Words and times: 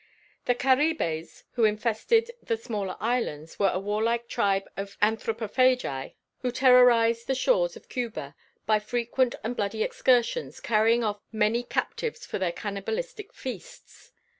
The 0.45 0.55
Caribes, 0.55 1.43
who 1.51 1.63
infested 1.63 2.31
the 2.41 2.57
smaller 2.57 2.97
islands, 2.99 3.59
were 3.59 3.69
a 3.71 3.77
warlike 3.77 4.27
tribe 4.27 4.67
of 4.75 4.97
anthropophagi 4.99 6.15
who 6.39 6.51
terrorized 6.51 7.27
the 7.27 7.35
shores 7.35 7.75
of 7.75 7.87
Cuba 7.87 8.35
by 8.65 8.79
frequent 8.79 9.35
and 9.43 9.55
bloody 9.55 9.83
excursions, 9.83 10.59
carrying 10.59 11.03
off 11.03 11.21
many 11.31 11.61
captives 11.61 12.25
for 12.25 12.39
their 12.39 12.51
cannibalistic 12.51 13.31
feasts. 13.31 14.11